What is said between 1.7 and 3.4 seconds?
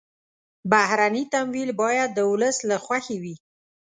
باید د ولس له خوښې وي.